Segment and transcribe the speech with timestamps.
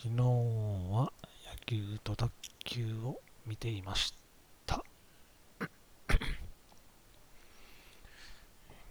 [0.00, 1.12] 昨日は
[1.50, 2.30] 野球と卓
[2.64, 4.14] 球を見ていまし
[4.64, 4.84] た。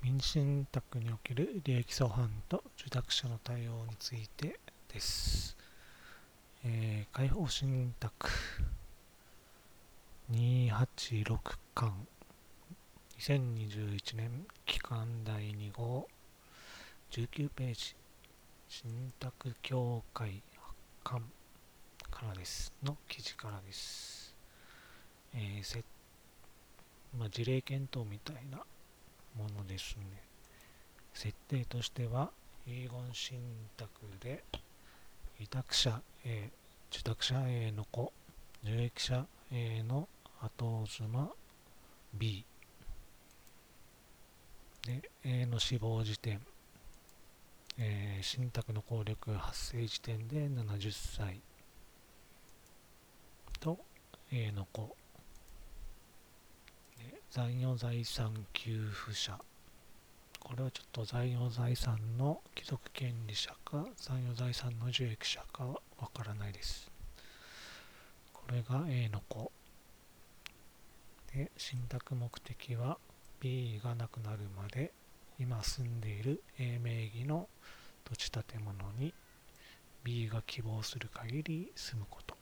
[0.03, 5.55] 民信託における利益相反と受託者の対応についてです。
[6.65, 8.29] えー、解放信託
[10.29, 11.39] 286
[11.73, 12.05] 巻
[13.17, 16.09] 2021年期間第2号
[17.11, 17.95] 19ページ
[18.67, 20.43] 信託協会
[21.07, 21.21] 発刊
[22.11, 24.35] からですの記事からです。
[25.33, 25.81] えーせ
[27.17, 28.57] まあ、事例検討みたいな
[29.37, 30.03] ものですね。
[31.13, 32.31] 設定としては、
[32.67, 33.39] 遺言信
[33.77, 33.89] 託
[34.19, 34.43] で
[35.39, 36.49] 委託者 A、
[36.91, 38.11] 受託者 A の子、
[38.63, 40.09] 受益者 A の
[40.41, 41.29] 後妻
[42.13, 42.43] B
[44.85, 46.41] で A の死亡時点
[47.79, 51.39] えー信託の効力発生時点で70歳。
[53.59, 53.77] と
[54.31, 54.95] A の子。
[56.97, 59.39] で残余財産給付者。
[60.39, 65.79] これはちょっと残余財産の帰属権利者か残余財産の受益者かわ
[66.11, 66.89] からないです。
[68.33, 69.51] これが A の子。
[71.33, 72.97] で信託目的は
[73.39, 74.91] B がなくなるまで。
[75.39, 77.47] 今住んでいる A 名義の
[78.03, 79.13] 土地建物に
[80.03, 82.35] B が希望する限り住むこと。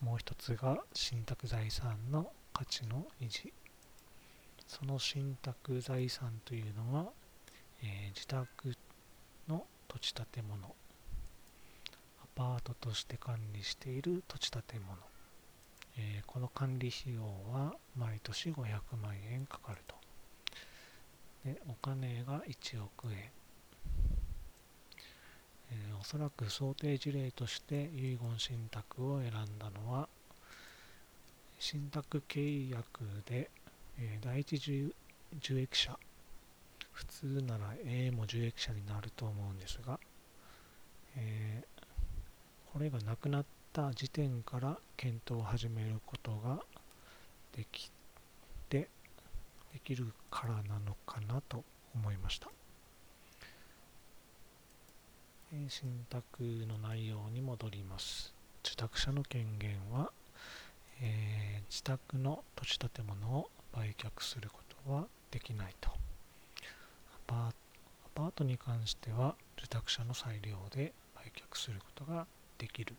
[0.00, 3.52] もう一つが信託財産の価値の維持。
[4.66, 7.12] その信託財産というのは、
[7.82, 8.74] えー自宅
[9.48, 10.74] の土地建物。
[12.22, 14.96] アパートとして管理している土地建物、
[15.98, 19.94] えーこの管理費用は毎年500万円かかると。
[21.44, 23.18] でお金が1億円、
[25.70, 30.08] えーおそらく想定事例として遺言信託を選んだのは
[31.58, 33.50] 信託契約で、
[33.98, 34.92] えー第一
[35.36, 35.98] 受益者。
[36.92, 39.98] 普通なら A も受益者になると思うんですが、
[41.16, 41.80] えー
[42.72, 46.60] これがなくなった時点から検討を始めることが
[47.56, 47.99] できて
[49.72, 51.64] できるからなのかなと
[51.94, 52.48] 思いました。
[55.52, 58.32] えー信託の内容に戻ります。
[58.64, 60.12] 受託者の権限は、
[61.00, 65.90] えー自宅の土地建物を売却することはできないと。
[67.28, 67.52] ア
[68.12, 72.26] パートに関しては受託者の裁量で売却することが
[72.58, 72.96] できる。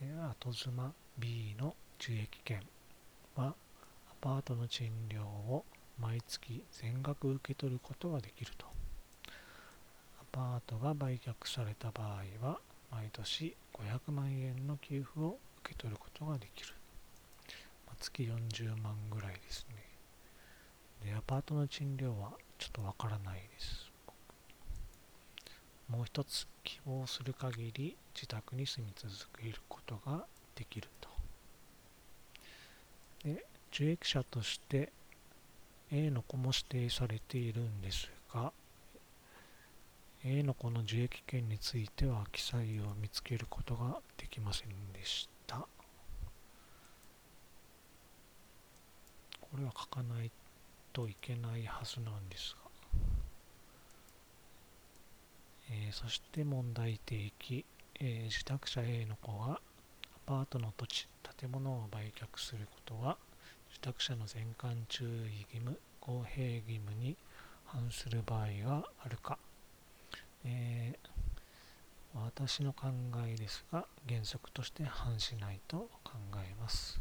[0.00, 2.60] で後妻 B の受益権
[3.36, 3.54] は
[4.22, 5.64] パートの賃料を
[5.98, 8.66] 毎月全額受け取ることができると。
[10.20, 12.60] アパートが売却された場合は
[12.92, 16.68] 毎年500万円の給付を受け取ることができる。
[17.84, 19.82] まあ月40万ぐらいですね。
[21.04, 23.90] で、アパートの賃料はちょっとわからないです。
[25.88, 30.24] もう一つ、希望する限り自宅に住み続けることが
[30.54, 31.08] できると。
[33.24, 34.92] で、受益者として
[35.90, 38.52] A の子も指定されているんですが、
[40.24, 45.66] A の子の受益権については記載を見つけることができませんでした。
[49.40, 50.30] これは書かない
[50.92, 52.70] といけないはずなんですが。
[55.70, 57.64] えーそして問題提起、
[58.00, 59.58] えー受託者 A の子がア
[60.26, 63.16] パートの土地、建物を売却することは
[63.82, 67.16] 託者の全館注意義務、公平義務に
[67.64, 69.38] 反する場合があるか。
[70.44, 71.08] えー
[72.14, 72.88] 私の考
[73.26, 77.00] えですが、原則として反しないと考えます。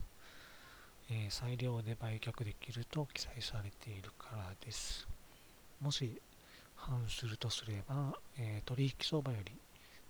[1.10, 5.08] えー裁量で売却できると記載されているからです。
[5.82, 6.20] もし
[6.76, 9.52] 反するとすれば、えー取引相場より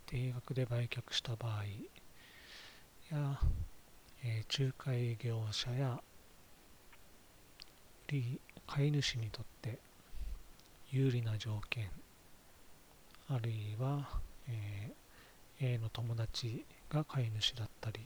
[0.05, 1.63] 定額で売却した場合
[3.13, 3.39] や、
[4.23, 5.99] えー仲介業者や
[8.11, 9.79] 利買い主にとって
[10.91, 11.89] 有利な条件
[13.29, 14.19] あるいは、
[14.49, 15.01] えー
[15.63, 17.99] A の友達が買い主だったり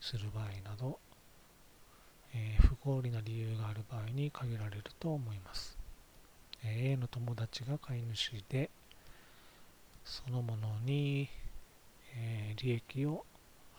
[0.00, 0.98] する場合など、
[2.32, 5.76] えー不合理な理由がある場合に限られると思います。
[6.64, 8.70] えー A の友達が買い主で、
[10.04, 11.28] そのものに、
[12.16, 13.26] え利益を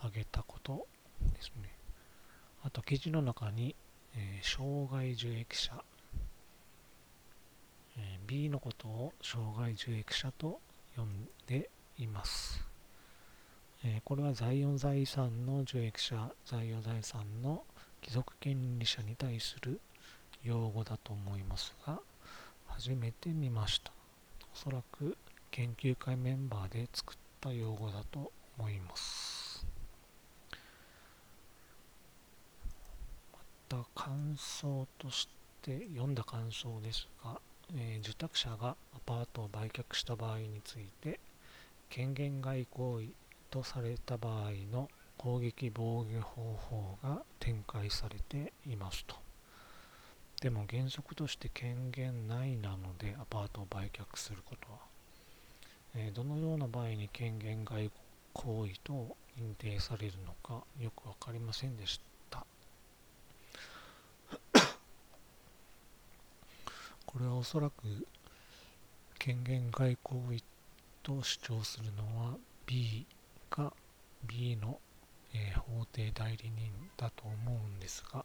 [0.04, 0.86] 上げたこと
[1.34, 1.74] ですね。
[2.62, 3.74] あと、記事の中に、
[4.16, 5.72] えー障害受益者、
[7.96, 10.60] えー B のことを障害受益者と
[10.96, 12.64] 呼んでいます。
[13.84, 17.64] えこれは在用財産の受益者、在用財産の
[18.00, 19.80] 帰属権利者に対する
[20.44, 22.00] 用語だと思いますが、
[22.66, 23.92] 初めて見ました。
[24.54, 25.16] おそらく
[25.50, 29.31] 研究会メンバーで作った用語だと思います。
[33.72, 35.28] た感想とし
[35.62, 37.40] て読んだ感想ですが、
[37.74, 41.18] えー、受託者がアパートを売却した場合について
[41.88, 43.06] 権限外行為
[43.50, 49.16] とされた場合の攻撃防御方法が展開されていますと。
[50.42, 54.78] でも原則として権限内なのでアパートを売却することは、
[55.94, 57.90] えー、どのような場合に権限外
[58.34, 62.11] 行為と認定されるのかよく分かりませんでした。
[67.12, 68.06] これはおそらく
[69.18, 70.42] 権限外行為
[71.02, 72.36] と主張するのは
[72.66, 73.06] B
[73.50, 73.72] が
[74.26, 74.78] B の、
[75.34, 78.24] えー、法定代理人だと思うんですが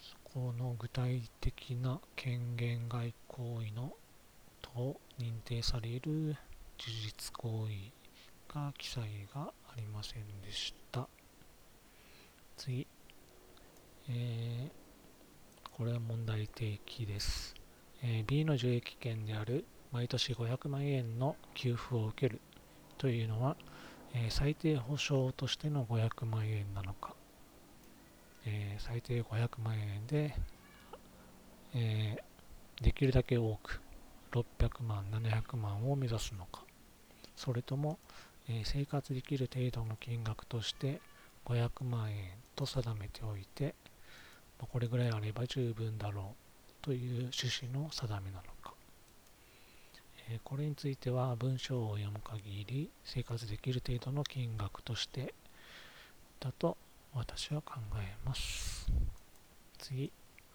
[0.00, 3.92] そこの具体的な権限外行為の
[4.60, 6.36] と認定される
[6.78, 7.92] 事実行為
[8.52, 9.04] が記載
[9.34, 11.08] がありませんでした。
[12.56, 12.86] 次、
[14.08, 14.85] えー、
[15.76, 17.54] これは問題提起です、
[18.02, 22.40] えー、B の受益権である毎年500万円の給付を受ける
[22.96, 23.58] というのは、
[24.14, 27.14] えー、最低保証としての500万円なのか、
[28.46, 30.34] えー、最低500万円で、
[31.74, 32.16] え、
[32.80, 33.82] できるだけ多く
[34.32, 36.62] 600万、700万を目指すのか、
[37.36, 37.98] それとも、
[38.48, 41.02] え生活できる程度の金額として
[41.44, 43.74] 500万円と定めておいて、
[44.60, 46.34] まこれぐらいあれば十分だろ
[46.82, 48.74] うという趣旨の定めなのか。
[50.28, 55.34] えこれについては文章を読む限り生活できる程度の金額として
[56.40, 56.76] だと
[57.14, 58.90] 私は考えます。
[59.78, 60.10] 次、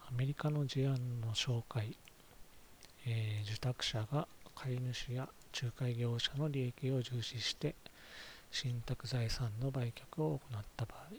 [0.06, 1.96] アメリカの事案の紹介、
[3.06, 5.28] えー、受託者が買い主や
[5.60, 7.74] 仲介業者の利益を重視して
[8.50, 11.14] 信託財産の売却を行った場合、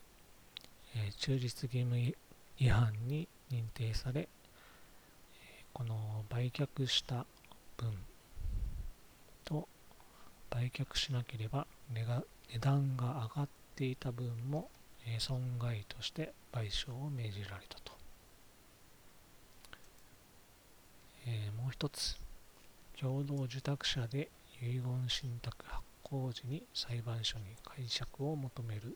[0.95, 1.97] えー、忠実義務
[2.57, 4.27] 違反に認定され、
[5.73, 7.25] この売却した
[7.77, 7.91] 分
[9.43, 9.67] と
[10.49, 14.69] 売却しなければ値が値段が上がっていた分も、
[15.19, 17.91] 損害として賠償を命じられたと、
[21.27, 22.17] えー、もう一つ
[22.99, 24.29] 共同受託者で
[24.61, 28.95] 遺言信託発行時に裁判所に解釈を求める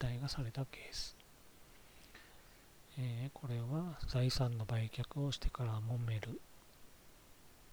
[0.00, 1.16] 訴えがされたケース、
[2.98, 6.40] えー、これは財産の売却をしてから揉める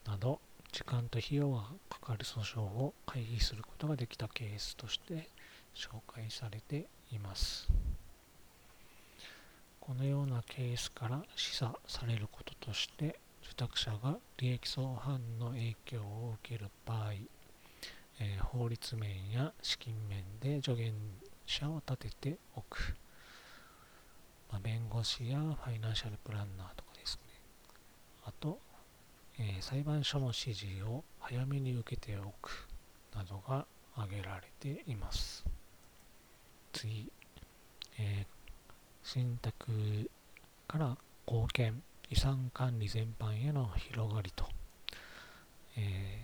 [0.05, 0.39] など
[0.71, 5.29] 時間と費用がかかる訴訟を回避することができたケースとして
[5.75, 7.67] 紹介されています。
[9.79, 17.13] このようなケースから示唆されることとして受託者が利益相反の影響を受ける場合、
[18.19, 20.93] えー、法律面や資金面で助言
[21.45, 22.95] 者を立てておく、
[24.51, 27.21] まあ、弁護士やファイナンシャルプランナーとかですね
[28.25, 28.59] あと
[29.39, 32.67] えー、裁判所の指示を早めに受けておく
[33.15, 35.45] などが挙げられています。
[36.73, 37.11] 次、
[37.99, 38.25] えー、
[39.03, 40.09] 信託
[40.67, 44.45] から貢献、遺産管理全般への広がりと、
[45.77, 46.23] え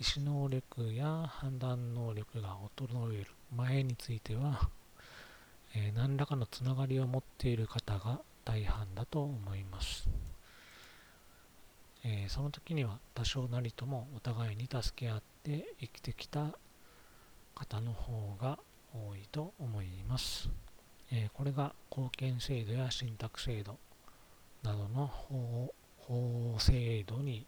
[0.00, 4.68] ー、意思能力や判断能力が衰える前については、
[5.74, 10.08] えー、何らかのつながりを持っている方が大半だと思います。
[12.04, 16.58] えー、その時には多少なりともお互いに助け合って生きてきた
[17.54, 18.58] 方の方が
[18.92, 20.48] 多いと思います。
[21.10, 23.78] えー、これが貢献制度や信託制度
[24.62, 27.46] などの法法制度に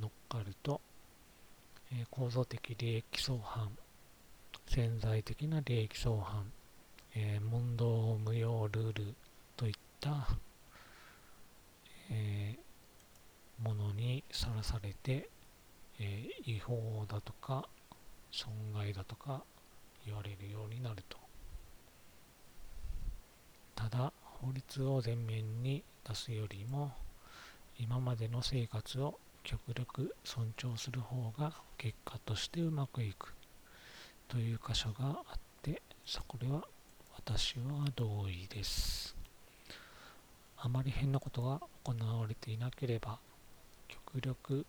[0.00, 0.80] 乗っかると、
[1.92, 3.70] え、構造的利益相反、
[4.66, 6.50] 潜在的な利益相反、
[7.14, 9.14] えー、問答無用ルール
[9.56, 10.28] といった、
[12.10, 12.62] えー
[13.62, 15.28] ものにさらされて、
[16.00, 17.68] えー、違法だとか
[18.30, 19.42] 損害だとか
[20.04, 21.16] 言われるようになると。
[23.76, 26.92] ただ法律を前面に出すよりも
[27.78, 33.34] 今までの生活を極力尊重する方が結果としてうまくいく
[34.28, 36.64] という箇所があってそこでは
[37.24, 39.14] 私は同意です。
[40.56, 43.18] あまり変なことが行われていなければ
[43.86, 44.66] 極力、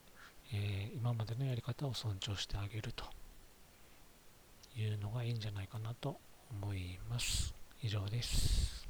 [0.53, 3.05] えー、今までのやり方を尊重してあげると
[4.77, 6.17] いうのがいいんじゃないかなと
[6.51, 7.55] 思います。
[7.81, 8.82] 以上です。